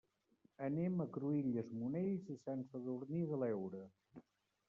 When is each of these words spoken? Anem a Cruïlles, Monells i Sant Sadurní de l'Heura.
Anem 0.67 1.03
a 1.03 1.05
Cruïlles, 1.17 1.69
Monells 1.81 2.31
i 2.35 2.39
Sant 2.47 2.65
Sadurní 2.71 3.23
de 3.33 3.39
l'Heura. 3.43 3.83